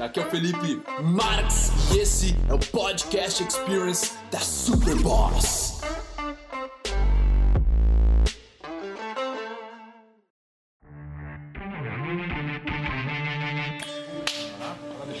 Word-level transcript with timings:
Aqui 0.00 0.20
é 0.20 0.22
o 0.22 0.30
Felipe 0.30 0.80
Marx 1.02 1.72
e 1.92 1.98
esse 1.98 2.36
é 2.48 2.54
o 2.54 2.58
Podcast 2.58 3.42
Experience 3.42 4.12
da 4.30 4.38
Superboss. 4.38 5.80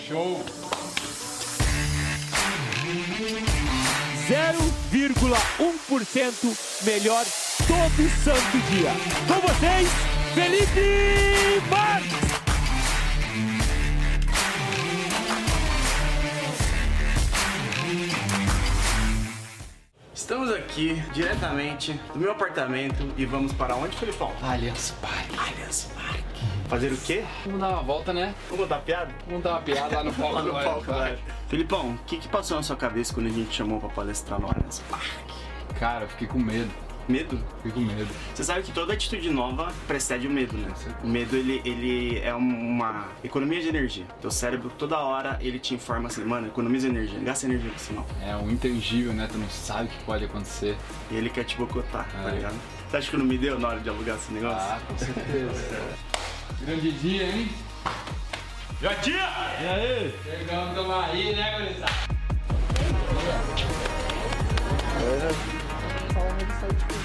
Show! 0.06 0.44
0,1% 4.28 6.84
melhor 6.84 7.24
todo 7.66 8.08
santo 8.22 8.58
dia. 8.70 8.92
Com 9.26 9.40
vocês, 9.40 9.90
Felipe 10.34 11.60
Marques! 11.68 12.37
Estamos 20.28 20.52
aqui 20.52 20.92
diretamente 21.14 21.98
do 22.12 22.18
meu 22.18 22.32
apartamento 22.32 23.14
e 23.16 23.24
vamos 23.24 23.50
para 23.50 23.74
onde, 23.74 23.96
Felipão? 23.96 24.30
Allianz 24.42 24.90
Parque. 25.00 25.34
Allianz 25.38 25.90
Parque. 25.94 26.44
Fazer 26.68 26.92
o 26.92 26.98
quê? 26.98 27.24
Vamos 27.46 27.60
dar 27.60 27.70
uma 27.70 27.82
volta, 27.82 28.12
né? 28.12 28.34
Vamos 28.50 28.68
dar 28.68 28.78
piada? 28.80 29.10
Vamos 29.26 29.42
dar 29.42 29.52
uma 29.52 29.62
piada 29.62 29.96
lá 29.96 30.04
no 30.04 30.12
palco. 30.12 30.34
Lá 30.34 30.42
no 30.42 30.52
palco, 30.52 30.92
velho. 30.92 31.18
Felipão, 31.48 31.92
o 31.92 31.98
que 32.04 32.18
que 32.18 32.28
passou 32.28 32.58
na 32.58 32.62
sua 32.62 32.76
cabeça 32.76 33.14
quando 33.14 33.28
a 33.28 33.30
gente 33.30 33.54
chamou 33.54 33.80
pra 33.80 33.88
palestrar 33.88 34.38
no 34.38 34.48
Allianz 34.48 34.80
Parque? 34.90 35.34
Cara, 35.80 36.04
eu 36.04 36.08
fiquei 36.10 36.28
com 36.28 36.38
medo. 36.38 36.70
Medo? 37.08 37.42
Com 37.72 37.80
medo. 37.80 38.08
Você 38.34 38.44
sabe 38.44 38.62
que 38.62 38.70
toda 38.70 38.92
atitude 38.92 39.30
nova 39.30 39.72
precede 39.86 40.26
o 40.26 40.30
medo, 40.30 40.54
né? 40.58 40.70
O 41.02 41.08
medo, 41.08 41.36
ele, 41.36 41.62
ele 41.64 42.18
é 42.18 42.34
uma 42.34 43.06
economia 43.24 43.62
de 43.62 43.68
energia. 43.68 44.04
Teu 44.20 44.30
cérebro, 44.30 44.70
toda 44.76 44.98
hora, 44.98 45.38
ele 45.40 45.58
te 45.58 45.74
informa 45.74 46.08
assim, 46.08 46.22
mano, 46.24 46.48
economiza 46.48 46.86
energia, 46.86 47.18
gasta 47.20 47.46
energia 47.46 47.70
com 47.70 47.76
isso 47.76 47.92
não. 47.94 48.04
É 48.22 48.36
um 48.36 48.50
intangível, 48.50 49.14
né? 49.14 49.26
Tu 49.30 49.38
não 49.38 49.48
sabe 49.48 49.84
o 49.84 49.88
que 49.88 50.04
pode 50.04 50.24
acontecer. 50.26 50.76
E 51.10 51.16
ele 51.16 51.30
quer 51.30 51.44
te 51.44 51.56
boicotar, 51.56 52.06
tá 52.12 52.28
É. 52.30 52.34
ligado? 52.34 52.56
Você 52.90 52.96
acha 52.98 53.10
que 53.10 53.16
não 53.16 53.24
me 53.24 53.38
deu 53.38 53.58
na 53.58 53.68
hora 53.68 53.80
de 53.80 53.88
alugar 53.88 54.16
esse 54.16 54.30
negócio? 54.32 54.58
Ah, 54.60 54.78
com 54.86 54.98
certeza. 54.98 55.96
Grande 56.60 56.92
dia, 56.92 57.22
hein? 57.24 57.48
Jotinha! 58.82 59.28
E 59.62 59.66
aí? 59.66 60.14
Chegamos, 60.24 60.74
tamo 60.74 60.92
aí, 60.94 61.34
né, 61.34 61.58
gurizada? 61.58 61.92
É 65.00 66.97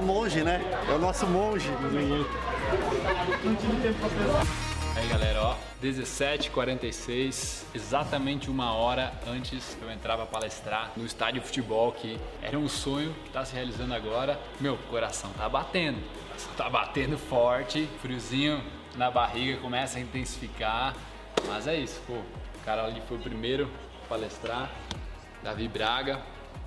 o 0.00 0.02
monge, 0.02 0.42
né? 0.42 0.60
É 0.88 0.92
o 0.92 0.98
nosso 0.98 1.26
monge. 1.26 1.68
Aí 4.96 5.06
galera, 5.08 5.42
ó, 5.42 5.56
17h46, 5.82 7.64
exatamente 7.74 8.50
uma 8.50 8.72
hora 8.72 9.12
antes 9.26 9.76
que 9.78 9.82
eu 9.82 9.90
entrar 9.90 10.16
pra 10.16 10.26
palestrar 10.26 10.92
no 10.96 11.04
estádio 11.04 11.40
de 11.40 11.46
futebol, 11.46 11.92
que 11.92 12.18
era 12.42 12.58
um 12.58 12.68
sonho 12.68 13.14
que 13.24 13.30
tá 13.30 13.44
se 13.44 13.54
realizando 13.54 13.94
agora. 13.94 14.40
Meu 14.58 14.76
coração 14.88 15.30
tá 15.36 15.48
batendo, 15.48 15.98
coração 16.26 16.52
tá 16.56 16.68
batendo 16.70 17.18
forte, 17.18 17.88
friozinho 18.00 18.62
na 18.96 19.10
barriga 19.10 19.60
começa 19.60 19.98
a 19.98 20.00
intensificar, 20.00 20.94
mas 21.46 21.66
é 21.66 21.76
isso, 21.76 22.00
pô. 22.06 22.14
O 22.14 22.64
cara 22.64 22.84
ali 22.84 23.02
foi 23.06 23.16
o 23.18 23.20
primeiro 23.20 23.70
a 24.04 24.08
palestrar, 24.08 24.70
Davi 25.42 25.68
Braga, 25.68 26.20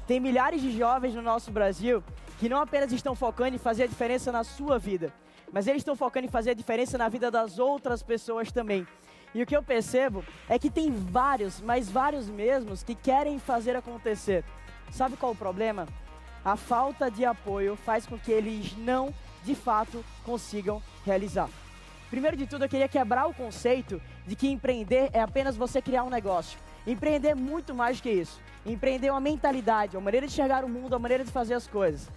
Tem 0.07 0.19
milhares 0.19 0.61
de 0.61 0.75
jovens 0.75 1.13
no 1.13 1.21
nosso 1.21 1.51
Brasil 1.51 2.03
que 2.39 2.49
não 2.49 2.59
apenas 2.59 2.91
estão 2.91 3.15
focando 3.15 3.55
em 3.55 3.59
fazer 3.59 3.83
a 3.83 3.87
diferença 3.87 4.31
na 4.31 4.43
sua 4.43 4.77
vida, 4.77 5.13
mas 5.51 5.67
eles 5.67 5.81
estão 5.81 5.95
focando 5.95 6.25
em 6.25 6.29
fazer 6.29 6.51
a 6.51 6.55
diferença 6.55 6.97
na 6.97 7.07
vida 7.07 7.29
das 7.29 7.59
outras 7.59 8.01
pessoas 8.01 8.51
também. 8.51 8.85
E 9.33 9.41
o 9.41 9.45
que 9.45 9.55
eu 9.55 9.63
percebo 9.63 10.25
é 10.49 10.59
que 10.59 10.69
tem 10.69 10.91
vários, 10.91 11.61
mas 11.61 11.89
vários 11.89 12.27
mesmos, 12.27 12.83
que 12.83 12.95
querem 12.95 13.39
fazer 13.39 13.75
acontecer. 13.75 14.43
Sabe 14.91 15.15
qual 15.15 15.31
o 15.31 15.35
problema? 15.35 15.87
A 16.43 16.57
falta 16.57 17.09
de 17.09 17.23
apoio 17.23 17.75
faz 17.75 18.05
com 18.05 18.19
que 18.19 18.31
eles 18.31 18.75
não, 18.77 19.13
de 19.43 19.55
fato, 19.55 20.03
consigam 20.25 20.81
realizar. 21.05 21.49
Primeiro 22.13 22.37
de 22.37 22.45
tudo, 22.45 22.65
eu 22.65 22.69
queria 22.69 22.87
quebrar 22.87 23.25
o 23.25 23.33
conceito 23.33 23.99
de 24.27 24.35
que 24.35 24.47
empreender 24.47 25.09
é 25.13 25.19
apenas 25.19 25.55
você 25.55 25.81
criar 25.81 26.03
um 26.03 26.11
negócio. 26.11 26.59
Empreender 26.85 27.29
é 27.29 27.33
muito 27.33 27.73
mais 27.73 27.99
que 27.99 28.11
isso. 28.11 28.39
Empreender 28.63 29.07
é 29.07 29.11
uma 29.11 29.19
mentalidade, 29.19 29.97
uma 29.97 30.03
maneira 30.03 30.27
de 30.27 30.31
enxergar 30.31 30.63
o 30.63 30.69
mundo, 30.69 30.93
uma 30.93 30.99
maneira 30.99 31.25
de 31.25 31.31
fazer 31.31 31.55
as 31.55 31.65
coisas. 31.65 32.07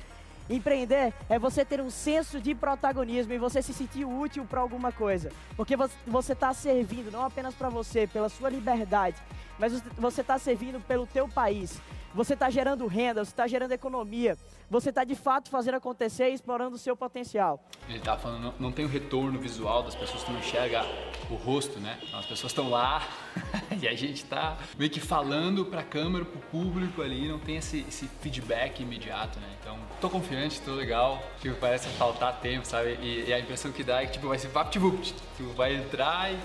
Empreender 0.50 1.14
é 1.30 1.38
você 1.38 1.64
ter 1.64 1.80
um 1.80 1.88
senso 1.88 2.42
de 2.42 2.54
protagonismo 2.54 3.32
e 3.32 3.38
você 3.38 3.62
se 3.62 3.72
sentir 3.72 4.04
útil 4.04 4.44
para 4.44 4.60
alguma 4.60 4.92
coisa. 4.92 5.32
Porque 5.56 5.74
você 6.06 6.34
está 6.34 6.52
servindo 6.52 7.10
não 7.10 7.24
apenas 7.24 7.54
para 7.54 7.70
você, 7.70 8.06
pela 8.06 8.28
sua 8.28 8.50
liberdade, 8.50 9.16
mas 9.58 9.80
você 9.96 10.20
está 10.20 10.38
servindo 10.38 10.80
pelo 10.80 11.06
teu 11.06 11.28
país. 11.28 11.80
Você 12.14 12.32
está 12.32 12.48
gerando 12.48 12.86
renda, 12.86 13.22
você 13.22 13.30
está 13.30 13.46
gerando 13.46 13.72
economia. 13.72 14.38
Você 14.70 14.88
está 14.88 15.04
de 15.04 15.14
fato 15.14 15.50
fazendo 15.50 15.74
acontecer 15.74 16.30
e 16.30 16.32
explorando 16.32 16.74
o 16.74 16.78
seu 16.78 16.96
potencial. 16.96 17.62
Ele 17.88 18.00
tava 18.00 18.18
falando, 18.18 18.42
não, 18.42 18.54
não 18.58 18.72
tem 18.72 18.86
o 18.86 18.88
retorno 18.88 19.38
visual 19.38 19.82
das 19.82 19.94
pessoas 19.94 20.24
que 20.24 20.32
não 20.32 20.38
enxergam 20.38 20.82
o 21.30 21.34
rosto, 21.34 21.78
né? 21.78 21.98
Então, 22.02 22.18
as 22.18 22.24
pessoas 22.24 22.52
estão 22.52 22.70
lá 22.70 23.06
e 23.80 23.86
a 23.86 23.94
gente 23.94 24.24
tá 24.24 24.56
meio 24.78 24.90
que 24.90 24.98
falando 24.98 25.66
pra 25.66 25.82
câmera, 25.82 26.24
pro 26.24 26.40
público 26.40 27.02
ali, 27.02 27.28
não 27.28 27.38
tem 27.38 27.58
esse, 27.58 27.84
esse 27.86 28.08
feedback 28.22 28.80
imediato, 28.80 29.38
né? 29.38 29.48
Então, 29.60 29.78
tô 30.00 30.08
confiante, 30.08 30.60
tô 30.62 30.72
legal, 30.72 31.22
tipo, 31.40 31.54
parece 31.56 31.86
faltar 31.90 32.40
tempo, 32.40 32.66
sabe? 32.66 32.98
E, 33.02 33.26
e 33.28 33.32
a 33.32 33.38
impressão 33.38 33.70
que 33.70 33.84
dá 33.84 34.02
é 34.02 34.06
que, 34.06 34.14
tipo, 34.14 34.26
vai 34.26 34.38
ser 34.38 34.48
vapt-vupt, 34.48 35.14
tipo, 35.36 35.52
vai 35.52 35.76
entrar 35.76 36.32
e 36.32 36.38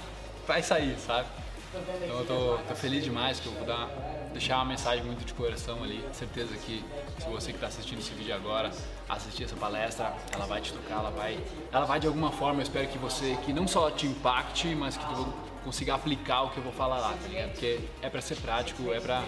vai 0.46 0.62
sair, 0.62 1.00
sabe? 1.00 1.30
Então 1.74 2.20
eu 2.20 2.26
tô, 2.26 2.58
tô 2.68 2.76
feliz 2.76 3.04
demais 3.04 3.40
que 3.40 3.48
eu 3.48 3.54
vou 3.54 3.66
dar, 3.66 3.88
deixar 4.34 4.58
uma 4.58 4.66
mensagem 4.66 5.04
muito 5.06 5.24
de 5.24 5.34
coração 5.34 5.82
ali. 5.84 6.04
Certeza 6.12 6.54
que 6.58 6.84
se 7.18 7.30
você 7.30 7.52
que 7.52 7.58
está 7.58 7.68
assistindo 7.68 8.00
esse 8.00 8.12
vídeo 8.14 8.36
agora 8.36 8.72
assistir 9.08 9.46
essa 9.46 9.56
palestra, 9.56 10.14
ela 10.34 10.46
vai 10.46 10.60
te 10.62 10.74
tocar, 10.74 10.96
ela 10.96 11.12
vai, 11.12 11.40
ela 11.72 11.86
vai 11.86 12.00
de 12.00 12.08
alguma 12.08 12.32
forma. 12.32 12.60
Eu 12.60 12.64
espero 12.64 12.88
que 12.90 12.98
você, 12.98 13.38
que 13.46 13.54
não 13.54 13.68
só 13.68 13.90
te 13.90 14.06
impacte, 14.06 14.76
mas 14.76 14.98
que 14.98 15.06
tu 15.06 15.34
consiga 15.64 15.96
aplicar 15.96 16.44
o 16.44 16.50
que 16.50 16.58
eu 16.58 16.64
vou 16.64 16.74
falar 16.74 17.00
lá, 17.00 17.14
tá 17.14 17.28
ligado? 17.28 17.52
Porque 17.52 17.80
é 18.02 18.10
para 18.10 18.22
ser 18.22 18.36
prático, 18.38 18.92
é 18.92 19.00
para 19.00 19.24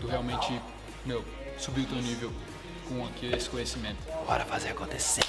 tu 0.00 0.06
realmente, 0.06 0.60
meu, 1.04 1.24
subir 1.58 1.82
o 1.82 1.86
teu 1.86 1.98
nível 1.98 2.32
com 2.88 3.04
aqui 3.06 3.26
esse 3.26 3.48
conhecimento. 3.48 3.98
Bora 4.26 4.44
fazer 4.44 4.70
acontecer. 4.70 5.24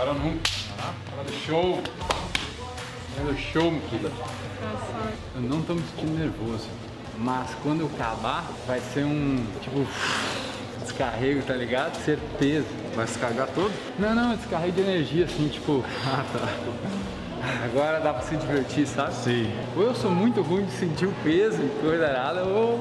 Agora 0.00 0.18
não. 0.18 0.28
Hora 0.28 1.24
do 1.26 1.32
show. 1.44 1.78
Hora 3.18 3.32
do 3.34 3.38
show, 3.38 3.70
Mukila. 3.70 4.10
Eu 5.34 5.42
não 5.42 5.60
tô 5.60 5.74
me 5.74 5.82
sentindo 5.82 6.18
nervoso. 6.18 6.68
Mas 7.18 7.50
quando 7.62 7.80
eu 7.80 7.90
acabar, 7.94 8.50
vai 8.66 8.80
ser 8.80 9.04
um 9.04 9.44
tipo 9.60 9.86
descarrego, 10.82 11.42
tá 11.42 11.52
ligado? 11.52 12.02
Certeza. 12.02 12.66
Vai 12.96 13.06
se 13.06 13.18
cagar 13.18 13.48
todo? 13.48 13.70
Não, 13.98 14.14
não, 14.14 14.36
descarrego 14.36 14.72
de 14.72 14.80
energia, 14.80 15.26
assim, 15.26 15.48
tipo. 15.48 15.84
Ah, 16.06 16.24
tá. 16.32 17.64
Agora 17.64 18.00
dá 18.00 18.14
pra 18.14 18.22
se 18.22 18.36
divertir, 18.36 18.86
sabe? 18.86 19.12
Sim. 19.12 19.52
Ou 19.76 19.82
eu 19.82 19.94
sou 19.94 20.10
muito 20.10 20.40
ruim 20.40 20.64
de 20.64 20.72
sentir 20.72 21.04
o 21.04 21.12
peso 21.22 21.60
e 21.62 21.68
coisa 21.82 22.06
arada, 22.06 22.44
ou 22.44 22.80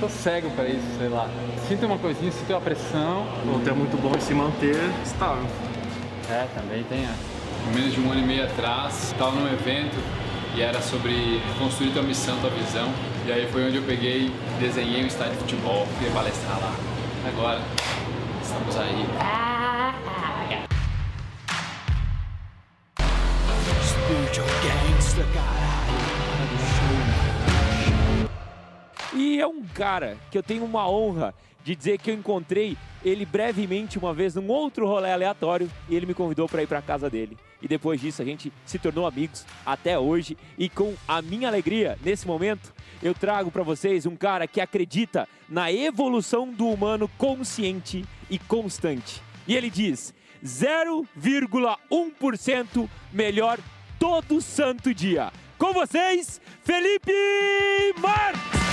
sou 0.00 0.08
cego 0.08 0.50
pra 0.50 0.64
isso, 0.66 0.98
sei 0.98 1.08
lá. 1.08 1.28
Sinto 1.68 1.86
uma 1.86 1.98
coisinha, 1.98 2.32
sinto 2.32 2.50
uma 2.50 2.60
pressão. 2.60 3.24
Ou 3.52 3.60
tu 3.60 3.70
é 3.70 3.72
muito 3.72 3.96
bom 4.02 4.16
em 4.16 4.20
se 4.20 4.34
manter 4.34 4.76
estável. 5.04 5.46
É, 6.30 6.46
também 6.54 6.82
tem 6.84 7.04
essa. 7.04 7.74
Menos 7.74 7.94
de 7.94 8.00
um 8.00 8.10
ano 8.10 8.20
e 8.20 8.24
meio 8.24 8.44
atrás, 8.44 9.12
estava 9.12 9.32
num 9.32 9.46
evento 9.46 9.96
e 10.54 10.62
era 10.62 10.80
sobre 10.80 11.40
construir 11.58 11.90
tua 11.90 12.02
missão, 12.02 12.38
tua 12.40 12.50
visão. 12.50 12.92
E 13.26 13.32
aí 13.32 13.48
foi 13.50 13.66
onde 13.66 13.76
eu 13.76 13.82
peguei, 13.82 14.30
desenhei 14.58 15.02
um 15.02 15.06
estádio 15.06 15.34
de 15.34 15.38
futebol, 15.40 15.86
fui 15.98 16.10
palestrar 16.10 16.60
lá. 16.60 16.74
Agora, 17.26 17.60
estamos 18.42 18.76
aí. 18.76 19.06
Spiritual 23.82 24.46
Gangsta, 24.62 25.24
caralho. 25.32 26.33
E 29.14 29.40
é 29.40 29.46
um 29.46 29.62
cara 29.62 30.18
que 30.30 30.36
eu 30.36 30.42
tenho 30.42 30.64
uma 30.64 30.90
honra 30.90 31.32
de 31.62 31.76
dizer 31.76 31.98
que 31.98 32.10
eu 32.10 32.14
encontrei 32.14 32.76
ele 33.04 33.24
brevemente 33.24 33.96
uma 33.98 34.12
vez 34.12 34.34
num 34.34 34.48
outro 34.48 34.86
rolê 34.86 35.12
aleatório 35.12 35.70
e 35.88 35.94
ele 35.94 36.06
me 36.06 36.14
convidou 36.14 36.48
para 36.48 36.62
ir 36.62 36.66
para 36.66 36.82
casa 36.82 37.08
dele. 37.08 37.38
E 37.62 37.68
depois 37.68 38.00
disso 38.00 38.20
a 38.20 38.24
gente 38.24 38.52
se 38.66 38.76
tornou 38.78 39.06
amigos 39.06 39.46
até 39.64 39.96
hoje 39.98 40.36
e 40.58 40.68
com 40.68 40.94
a 41.06 41.22
minha 41.22 41.46
alegria 41.48 41.96
nesse 42.02 42.26
momento 42.26 42.74
eu 43.02 43.14
trago 43.14 43.50
para 43.50 43.62
vocês 43.62 44.04
um 44.04 44.16
cara 44.16 44.48
que 44.48 44.60
acredita 44.60 45.28
na 45.48 45.72
evolução 45.72 46.52
do 46.52 46.68
humano 46.68 47.08
consciente 47.16 48.04
e 48.28 48.38
constante. 48.38 49.22
E 49.46 49.54
ele 49.54 49.70
diz: 49.70 50.12
0,1% 50.44 52.88
melhor 53.12 53.60
todo 53.98 54.40
santo 54.40 54.92
dia. 54.92 55.32
Com 55.56 55.72
vocês, 55.72 56.40
Felipe 56.62 57.12
Marques! 57.98 58.63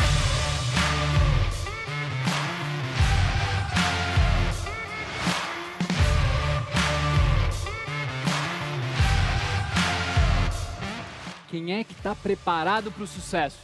Quem 11.52 11.74
é 11.74 11.84
que 11.84 11.92
está 11.92 12.16
preparado 12.16 12.94
para 12.94 13.04
o 13.04 13.08
sucesso? 13.08 13.58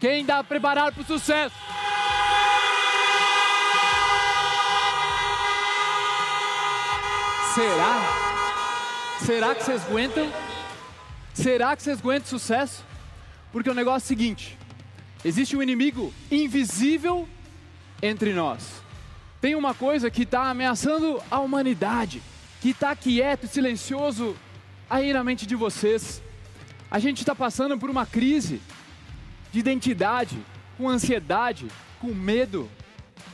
Quem 0.00 0.22
está 0.22 0.42
preparado 0.42 0.94
para 0.94 1.02
o 1.02 1.06
sucesso? 1.06 1.54
Será? 7.54 8.00
Será 9.26 9.54
que 9.54 9.62
vocês 9.62 9.84
aguentam? 9.84 10.32
Será 11.34 11.76
que 11.76 11.82
vocês 11.82 12.00
aguentam 12.00 12.26
sucesso? 12.26 12.82
Porque 13.52 13.68
o 13.68 13.74
negócio 13.74 14.04
é 14.04 14.06
o 14.06 14.08
seguinte: 14.08 14.58
existe 15.22 15.54
um 15.54 15.62
inimigo 15.62 16.14
invisível 16.30 17.28
entre 18.00 18.32
nós. 18.32 18.82
Tem 19.42 19.54
uma 19.54 19.74
coisa 19.74 20.10
que 20.10 20.22
está 20.22 20.48
ameaçando 20.48 21.22
a 21.30 21.40
humanidade, 21.40 22.22
que 22.62 22.70
está 22.70 22.96
quieto 22.96 23.44
e 23.44 23.48
silencioso 23.48 24.34
aí 24.88 25.12
na 25.12 25.22
mente 25.22 25.44
de 25.46 25.54
vocês. 25.54 26.22
A 26.94 27.00
gente 27.00 27.18
está 27.18 27.34
passando 27.34 27.76
por 27.76 27.90
uma 27.90 28.06
crise 28.06 28.62
de 29.50 29.58
identidade, 29.58 30.38
com 30.78 30.88
ansiedade, 30.88 31.66
com 32.00 32.14
medo, 32.14 32.70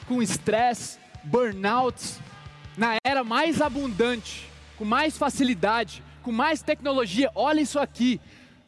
com 0.09 0.23
estresse, 0.23 0.99
burnouts, 1.25 2.19
na 2.75 2.97
era 3.05 3.23
mais 3.23 3.61
abundante, 3.61 4.49
com 4.79 4.87
mais 4.87 5.19
facilidade, 5.19 6.03
com 6.23 6.33
mais 6.33 6.63
tecnologia. 6.63 7.31
Olha 7.35 7.61
isso 7.61 7.79
aqui. 7.79 8.19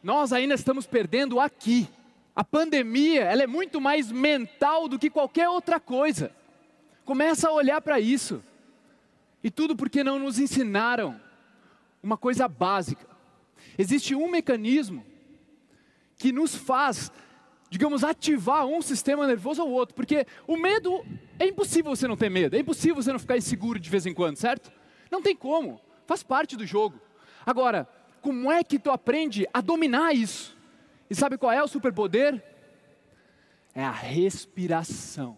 Nós 0.03 0.31
ainda 0.31 0.53
estamos 0.53 0.85
perdendo 0.85 1.39
aqui. 1.39 1.89
A 2.35 2.43
pandemia, 2.43 3.23
ela 3.23 3.41
é 3.41 3.47
muito 3.47 3.81
mais 3.81 4.11
mental 4.11 4.87
do 4.87 4.99
que 4.99 5.09
qualquer 5.09 5.49
outra 5.49 5.79
coisa. 5.79 6.31
Começa 7.03 7.49
a 7.49 7.51
olhar 7.51 7.81
para 7.81 7.99
isso. 7.99 8.43
E 9.43 9.49
tudo 9.49 9.75
porque 9.75 10.03
não 10.03 10.19
nos 10.19 10.37
ensinaram 10.37 11.19
uma 12.03 12.15
coisa 12.15 12.47
básica. 12.47 13.12
Existe 13.77 14.15
um 14.15 14.29
mecanismo 14.29 15.05
que 16.17 16.31
nos 16.31 16.55
faz, 16.55 17.11
digamos, 17.69 18.03
ativar 18.03 18.65
um 18.65 18.81
sistema 18.81 19.27
nervoso 19.27 19.63
ou 19.63 19.71
outro, 19.71 19.95
porque 19.95 20.25
o 20.47 20.55
medo 20.55 21.03
é 21.39 21.47
impossível 21.47 21.95
você 21.95 22.07
não 22.07 22.15
ter 22.15 22.29
medo, 22.29 22.55
é 22.55 22.59
impossível 22.59 22.95
você 22.95 23.11
não 23.11 23.19
ficar 23.19 23.37
inseguro 23.37 23.79
de 23.79 23.89
vez 23.89 24.05
em 24.05 24.13
quando, 24.13 24.37
certo? 24.37 24.71
Não 25.11 25.21
tem 25.21 25.35
como, 25.35 25.81
faz 26.05 26.23
parte 26.23 26.55
do 26.55 26.65
jogo. 26.65 26.99
Agora, 27.45 27.87
como 28.21 28.51
é 28.51 28.63
que 28.63 28.79
tu 28.79 28.89
aprende 28.89 29.47
a 29.53 29.59
dominar 29.59 30.13
isso? 30.13 30.57
E 31.09 31.15
sabe 31.15 31.37
qual 31.37 31.51
é 31.51 31.61
o 31.61 31.67
superpoder? 31.67 32.41
É 33.75 33.83
a 33.83 33.91
respiração. 33.91 35.37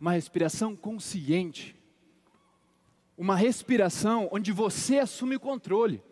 Uma 0.00 0.12
respiração 0.12 0.74
consciente. 0.74 1.76
Uma 3.16 3.36
respiração 3.36 4.28
onde 4.32 4.52
você 4.52 4.98
assume 4.98 5.36
o 5.36 5.40
controle. 5.40 6.02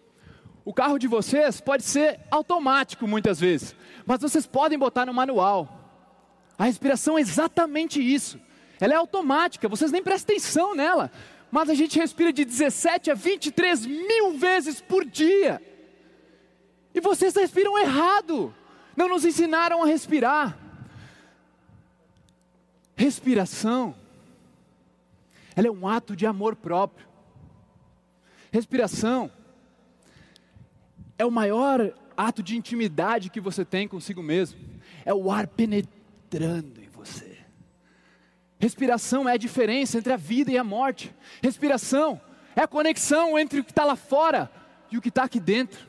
O 0.64 0.72
carro 0.72 0.98
de 0.98 1.08
vocês 1.08 1.60
pode 1.60 1.82
ser 1.82 2.20
automático 2.30 3.06
muitas 3.06 3.40
vezes, 3.40 3.74
mas 4.06 4.20
vocês 4.20 4.46
podem 4.46 4.78
botar 4.78 5.06
no 5.06 5.14
manual. 5.14 5.82
A 6.56 6.64
respiração 6.64 7.18
é 7.18 7.20
exatamente 7.20 8.00
isso. 8.00 8.40
Ela 8.80 8.94
é 8.94 8.96
automática, 8.96 9.68
vocês 9.68 9.90
nem 9.90 10.02
prestam 10.02 10.34
atenção 10.34 10.74
nela. 10.74 11.10
Mas 11.50 11.68
a 11.68 11.74
gente 11.74 11.98
respira 11.98 12.32
de 12.32 12.44
17 12.44 13.10
a 13.10 13.14
23 13.14 13.86
mil 13.86 14.38
vezes 14.38 14.80
por 14.80 15.04
dia. 15.04 15.60
E 16.94 17.00
vocês 17.00 17.34
respiram 17.34 17.78
errado. 17.78 18.54
Não 18.96 19.08
nos 19.08 19.24
ensinaram 19.24 19.82
a 19.82 19.86
respirar. 19.86 20.58
Respiração, 22.94 23.94
ela 25.56 25.66
é 25.66 25.70
um 25.70 25.88
ato 25.88 26.14
de 26.14 26.26
amor 26.26 26.54
próprio. 26.54 27.06
Respiração 28.52 29.30
é 31.22 31.24
o 31.24 31.30
maior 31.30 31.94
ato 32.16 32.42
de 32.42 32.56
intimidade 32.56 33.30
que 33.30 33.40
você 33.40 33.64
tem 33.64 33.86
consigo 33.86 34.22
mesmo. 34.22 34.58
É 35.04 35.14
o 35.14 35.30
ar 35.30 35.46
penetrando 35.46 36.82
em 36.82 36.88
você. 36.88 37.38
Respiração 38.58 39.28
é 39.28 39.34
a 39.34 39.36
diferença 39.36 39.98
entre 39.98 40.12
a 40.12 40.16
vida 40.16 40.50
e 40.50 40.58
a 40.58 40.64
morte. 40.64 41.14
Respiração 41.40 42.20
é 42.56 42.60
a 42.60 42.66
conexão 42.66 43.38
entre 43.38 43.60
o 43.60 43.64
que 43.64 43.70
está 43.70 43.84
lá 43.84 43.94
fora 43.94 44.50
e 44.90 44.98
o 44.98 45.00
que 45.00 45.10
está 45.10 45.22
aqui 45.22 45.38
dentro. 45.38 45.86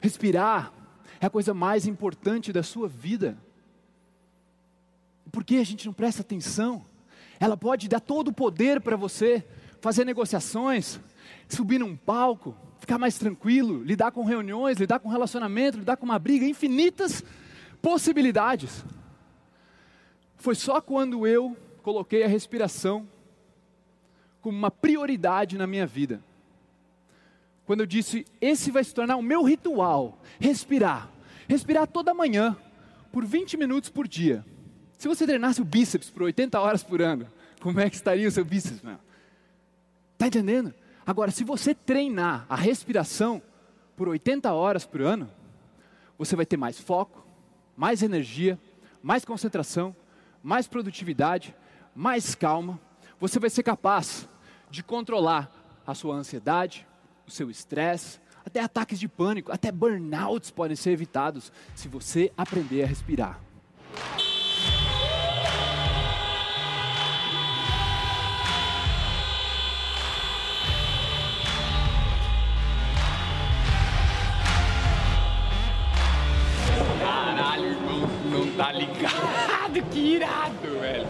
Respirar 0.00 0.72
é 1.20 1.26
a 1.26 1.30
coisa 1.30 1.54
mais 1.54 1.86
importante 1.86 2.52
da 2.52 2.64
sua 2.64 2.88
vida. 2.88 3.38
Por 5.30 5.44
que 5.44 5.58
a 5.58 5.64
gente 5.64 5.86
não 5.86 5.92
presta 5.92 6.22
atenção? 6.22 6.84
Ela 7.38 7.56
pode 7.56 7.88
dar 7.88 8.00
todo 8.00 8.28
o 8.28 8.34
poder 8.34 8.80
para 8.80 8.96
você 8.96 9.46
fazer 9.80 10.04
negociações, 10.04 10.98
subir 11.48 11.78
num 11.78 11.96
palco, 11.96 12.56
ficar 12.78 12.98
mais 12.98 13.18
tranquilo, 13.18 13.82
lidar 13.82 14.12
com 14.12 14.24
reuniões, 14.24 14.78
lidar 14.78 14.98
com 15.00 15.08
relacionamento, 15.08 15.78
lidar 15.78 15.96
com 15.96 16.04
uma 16.04 16.18
briga, 16.18 16.44
infinitas 16.44 17.24
possibilidades. 17.80 18.84
Foi 20.36 20.54
só 20.54 20.80
quando 20.80 21.26
eu 21.26 21.56
coloquei 21.82 22.22
a 22.22 22.28
respiração 22.28 23.06
como 24.40 24.56
uma 24.56 24.70
prioridade 24.70 25.56
na 25.56 25.66
minha 25.66 25.86
vida. 25.86 26.22
Quando 27.64 27.80
eu 27.80 27.86
disse, 27.86 28.26
esse 28.40 28.70
vai 28.70 28.84
se 28.84 28.94
tornar 28.94 29.16
o 29.16 29.22
meu 29.22 29.42
ritual, 29.42 30.18
respirar. 30.38 31.10
Respirar 31.48 31.86
toda 31.86 32.12
manhã, 32.14 32.56
por 33.12 33.24
20 33.24 33.56
minutos 33.56 33.88
por 33.90 34.08
dia. 34.08 34.44
Se 34.98 35.08
você 35.08 35.26
treinasse 35.26 35.60
o 35.60 35.64
bíceps 35.64 36.10
por 36.10 36.22
80 36.22 36.60
horas 36.60 36.82
por 36.82 37.00
ano, 37.00 37.26
como 37.60 37.80
é 37.80 37.88
que 37.88 37.96
estaria 37.96 38.28
o 38.28 38.30
seu 38.30 38.44
bíceps? 38.44 38.82
Está 40.12 40.26
entendendo? 40.26 40.74
Agora, 41.06 41.30
se 41.30 41.44
você 41.44 41.74
treinar 41.74 42.46
a 42.48 42.56
respiração 42.56 43.42
por 43.96 44.08
80 44.08 44.52
horas 44.52 44.86
por 44.86 45.02
ano, 45.02 45.30
você 46.18 46.34
vai 46.34 46.46
ter 46.46 46.56
mais 46.56 46.80
foco, 46.80 47.26
mais 47.76 48.02
energia, 48.02 48.58
mais 49.02 49.24
concentração, 49.24 49.94
mais 50.42 50.66
produtividade, 50.66 51.54
mais 51.94 52.34
calma. 52.34 52.80
Você 53.20 53.38
vai 53.38 53.50
ser 53.50 53.62
capaz 53.62 54.28
de 54.70 54.82
controlar 54.82 55.50
a 55.86 55.94
sua 55.94 56.14
ansiedade, 56.14 56.86
o 57.26 57.30
seu 57.30 57.50
estresse, 57.50 58.18
até 58.44 58.60
ataques 58.60 58.98
de 58.98 59.08
pânico, 59.08 59.52
até 59.52 59.70
burnouts 59.72 60.50
podem 60.50 60.76
ser 60.76 60.90
evitados 60.90 61.52
se 61.74 61.88
você 61.88 62.32
aprender 62.36 62.82
a 62.82 62.86
respirar. 62.86 63.40
Ligado, 78.74 79.82
que 79.90 79.98
irado, 79.98 80.80
velho. 80.80 81.06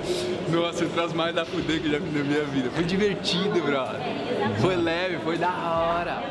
Nossa, 0.49 0.87
traz 0.87 1.13
mais 1.13 1.35
da 1.35 1.45
fuder 1.45 1.81
que 1.81 1.87
eu 1.87 1.93
já 1.93 2.01
fiz 2.01 2.15
na 2.15 2.25
minha 2.25 2.45
vida. 2.45 2.71
Foi 2.71 2.85
divertido, 2.85 3.61
brother. 3.61 4.01
Foi 4.61 4.77
leve, 4.77 5.19
foi 5.19 5.39
da 5.39 5.51
hora. 5.51 6.23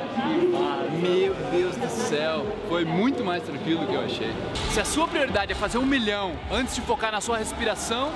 Meu 1.01 1.33
Deus 1.51 1.75
do 1.75 1.89
céu, 1.89 2.45
foi 2.69 2.85
muito 2.85 3.23
mais 3.23 3.43
tranquilo 3.43 3.81
do 3.81 3.87
que 3.87 3.93
eu 3.93 4.01
achei. 4.01 4.31
Se 4.71 4.79
a 4.79 4.85
sua 4.85 5.07
prioridade 5.07 5.51
é 5.51 5.55
fazer 5.55 5.77
um 5.77 5.85
milhão 5.85 6.33
antes 6.51 6.75
de 6.75 6.81
focar 6.81 7.11
na 7.11 7.19
sua 7.19 7.37
respiração, 7.37 8.11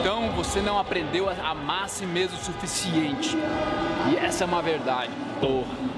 então 0.00 0.30
você 0.30 0.60
não 0.60 0.78
aprendeu 0.78 1.28
a 1.28 1.50
amar 1.50 1.88
si 1.88 2.06
mesmo 2.06 2.36
o 2.38 2.40
suficiente. 2.40 3.36
E 4.10 4.16
essa 4.16 4.44
é 4.44 4.46
uma 4.46 4.62
verdade, 4.62 5.10
porra. 5.40 5.90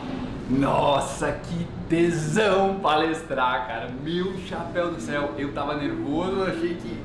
Nossa, 0.51 1.33
que 1.33 1.67
tesão 1.89 2.81
palestrar, 2.81 3.67
cara. 3.67 3.91
Meu 4.03 4.37
chapéu 4.47 4.91
do 4.91 5.01
céu. 5.01 5.35
Eu 5.39 5.53
tava 5.53 5.77
nervoso, 5.77 6.43
achei 6.45 6.75
que 6.75 6.99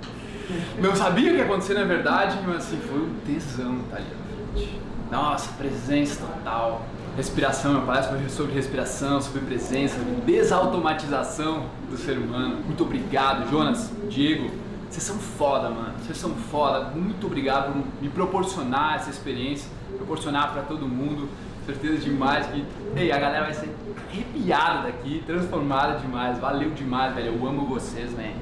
Não 0.81 0.95
sabia 0.95 1.31
o 1.31 1.33
que 1.33 1.39
ia 1.39 1.45
acontecer 1.45 1.73
na 1.73 1.83
verdade, 1.83 2.37
mas 2.45 2.57
assim, 2.57 2.79
foi 2.79 2.99
um 2.99 3.15
tesão 3.25 3.79
tá 3.89 3.97
ali 3.97 4.05
na 4.05 4.55
frente. 4.55 4.81
Nossa, 5.11 5.51
presença 5.53 6.25
total. 6.25 6.85
Respiração, 7.15 7.73
meu 7.73 7.81
palestra 7.81 8.15
foi 8.15 8.29
sobre 8.29 8.53
respiração, 8.53 9.19
sobre 9.19 9.41
presença, 9.41 9.97
desautomatização 10.25 11.65
do 11.89 11.97
ser 11.97 12.17
humano. 12.17 12.57
Muito 12.63 12.83
obrigado, 12.83 13.49
Jonas, 13.49 13.91
Diego. 14.07 14.51
Vocês 14.89 15.03
são 15.03 15.17
foda, 15.17 15.69
mano. 15.69 15.93
Vocês 15.99 16.17
são 16.17 16.29
foda. 16.29 16.91
Muito 16.95 17.25
obrigado 17.27 17.73
por 17.73 17.83
me 18.01 18.09
proporcionar 18.09 18.97
essa 18.97 19.09
experiência, 19.09 19.69
proporcionar 19.97 20.53
para 20.53 20.61
todo 20.61 20.87
mundo. 20.87 21.27
Certeza 21.67 21.97
demais 21.97 22.47
que 22.47 22.65
ei, 22.95 23.11
a 23.11 23.19
galera 23.19 23.43
vai 23.43 23.53
ser 23.53 23.69
arrepiada 24.09 24.83
daqui, 24.83 25.21
transformada 25.25 25.99
demais. 25.99 26.39
Valeu 26.39 26.69
demais, 26.71 27.13
velho. 27.13 27.35
Eu 27.35 27.45
amo 27.45 27.65
vocês, 27.65 28.09
né? 28.13 28.33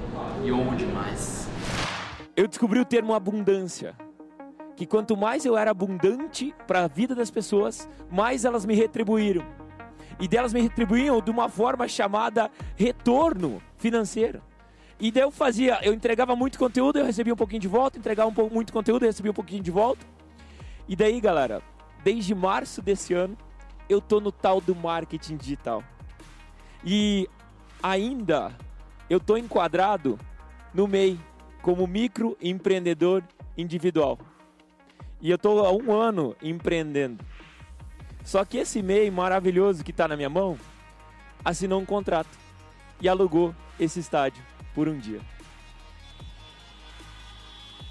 E 0.44 0.51
honro 0.51 0.75
demais. 0.75 1.50
Eu 2.36 2.48
descobri 2.48 2.79
o 2.79 2.86
termo 2.86 3.15
abundância. 3.15 3.96
Que 4.75 4.86
quanto 4.86 5.17
mais 5.17 5.44
eu 5.44 5.58
era 5.58 5.72
abundante 5.72 6.53
para 6.67 6.84
a 6.84 6.88
vida 6.88 7.15
das 7.15 7.32
pessoas, 7.32 7.89
mais 8.12 8.46
elas 8.46 8.63
me 8.63 8.75
retribuíram. 8.75 9.44
E 10.20 10.27
delas 10.27 10.53
me 10.53 10.62
retribuíam 10.62 11.20
de 11.20 11.32
uma 11.32 11.50
forma 11.50 11.88
chamada 11.88 12.51
retorno 12.75 13.60
financeiro. 13.75 14.39
E 15.00 15.12
daí 15.12 15.24
eu 15.24 15.32
fazia, 15.32 15.79
eu 15.82 15.96
entregava 15.96 16.36
muito 16.36 16.60
conteúdo, 16.60 17.00
eu 17.00 17.05
recebia 17.05 17.34
um 17.34 17.38
pouquinho 17.38 17.62
de 17.62 17.67
volta, 17.67 17.98
entregava 17.98 18.29
um 18.29 18.34
pouco, 18.34 18.53
muito 18.53 18.72
conteúdo, 18.72 19.01
eu 19.03 19.10
recebia 19.10 19.32
um 19.32 19.36
pouquinho 19.36 19.63
de 19.63 19.72
volta. 19.72 20.05
E 20.88 20.96
daí, 20.96 21.20
galera, 21.20 21.63
desde 22.06 22.36
março 22.36 22.84
desse 22.84 23.16
ano, 23.16 23.36
eu 23.90 24.00
tô 24.00 24.20
no 24.20 24.32
tal 24.32 24.62
do 24.62 24.76
marketing 24.76 25.38
digital. 25.38 25.84
E 26.86 27.28
ainda 27.82 28.56
eu 29.10 29.20
tô 29.20 29.36
enquadrado 29.36 30.20
no 30.72 30.88
MEI 30.88 31.20
como 31.64 31.88
microempreendedor 31.88 33.24
individual. 33.58 34.20
E 35.20 35.32
eu 35.32 35.38
tô 35.40 35.66
há 35.66 35.72
um 35.72 35.92
ano 35.92 36.36
empreendendo. 36.44 37.26
Só 38.24 38.46
que 38.46 38.58
esse 38.58 38.84
MEI 38.84 39.10
maravilhoso 39.10 39.84
que 39.84 39.90
está 39.90 40.08
na 40.08 40.16
minha 40.16 40.30
mão 40.30 40.60
assinou 41.44 41.82
um 41.82 41.86
contrato 41.86 42.38
e 43.02 43.10
alugou 43.10 43.56
esse 43.80 44.00
estádio 44.00 44.44
por 44.76 44.88
um 44.88 45.00
dia. 45.00 45.22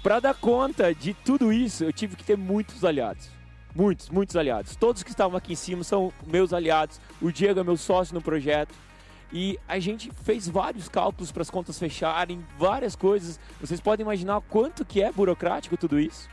Para 0.01 0.21
dar 0.21 0.35
conta 0.35 0.95
de 0.95 1.13
tudo 1.13 1.51
isso, 1.51 1.83
eu 1.83 1.91
tive 1.91 2.15
que 2.15 2.23
ter 2.23 2.37
muitos 2.37 2.85
aliados. 2.85 3.35
Muitos, 3.75 4.09
muitos 4.09 4.35
aliados. 4.37 4.75
Todos 4.77 5.03
que 5.03 5.09
estavam 5.09 5.37
aqui 5.37 5.53
em 5.53 5.55
cima 5.55 5.83
são 5.83 6.13
meus 6.25 6.53
aliados. 6.53 6.99
O 7.21 7.31
Diego 7.31 7.59
é 7.59 7.63
meu 7.63 7.75
sócio 7.75 8.15
no 8.15 8.21
projeto. 8.21 8.73
E 9.33 9.59
a 9.67 9.79
gente 9.79 10.09
fez 10.23 10.47
vários 10.47 10.87
cálculos 10.87 11.31
para 11.31 11.41
as 11.41 11.49
contas 11.49 11.77
fecharem, 11.77 12.45
várias 12.57 12.95
coisas. 12.95 13.37
Vocês 13.59 13.81
podem 13.81 14.05
imaginar 14.05 14.39
quanto 14.49 14.85
que 14.85 15.01
é 15.01 15.11
burocrático 15.11 15.75
tudo 15.75 15.99
isso. 15.99 16.29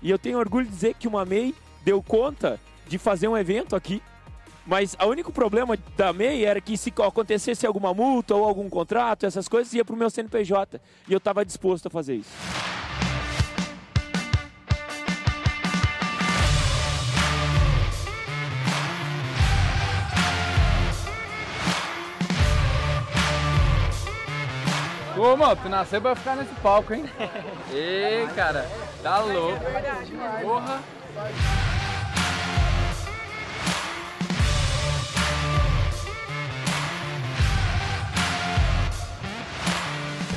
E 0.00 0.10
eu 0.10 0.18
tenho 0.18 0.38
orgulho 0.38 0.64
de 0.64 0.72
dizer 0.72 0.94
que 0.94 1.06
uma 1.06 1.26
MEI 1.26 1.54
deu 1.84 2.02
conta 2.02 2.58
de 2.88 2.96
fazer 2.96 3.28
um 3.28 3.36
evento 3.36 3.76
aqui 3.76 4.02
mas 4.64 4.96
o 5.00 5.06
único 5.06 5.32
problema 5.32 5.76
da 5.96 6.12
MEI 6.12 6.44
era 6.44 6.60
que 6.60 6.76
se 6.76 6.92
acontecesse 7.04 7.66
alguma 7.66 7.92
multa 7.92 8.34
ou 8.34 8.44
algum 8.44 8.68
contrato, 8.70 9.26
essas 9.26 9.48
coisas, 9.48 9.72
ia 9.74 9.84
para 9.84 9.94
o 9.94 9.98
meu 9.98 10.08
CNPJ. 10.08 10.80
E 11.08 11.12
eu 11.12 11.18
estava 11.18 11.44
disposto 11.44 11.86
a 11.86 11.90
fazer 11.90 12.16
isso. 12.16 12.30
Ô, 25.22 25.36
mano, 25.36 25.54
tu 25.54 25.68
nasceu 25.68 26.00
pra 26.00 26.16
ficar 26.16 26.34
nesse 26.34 26.52
palco, 26.56 26.92
hein? 26.92 27.04
Ei, 27.70 28.26
cara, 28.34 28.66
tá 29.04 29.20
louco. 29.20 29.56
Porra. 30.42 30.80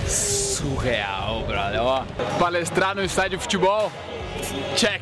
Surreal, 0.08 1.44
brother. 1.48 1.82
Ó, 1.82 2.04
palestrar 2.38 2.94
no 2.94 3.04
estádio 3.04 3.40
de 3.40 3.44
futebol, 3.44 3.92
check. 4.76 5.02